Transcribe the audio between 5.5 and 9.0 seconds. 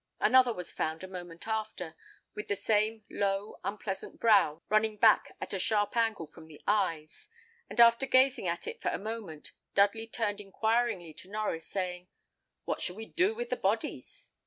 a sharp angle from the eyes; and after gazing at it for a